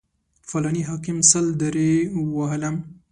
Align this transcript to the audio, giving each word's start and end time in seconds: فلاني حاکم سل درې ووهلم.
فلاني 0.49 0.81
حاکم 0.89 1.17
سل 1.31 1.45
درې 1.63 1.91
ووهلم. 2.35 2.75